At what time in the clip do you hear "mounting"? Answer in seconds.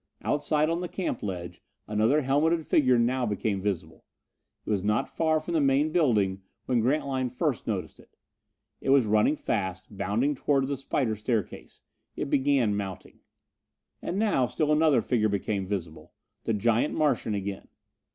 12.75-13.19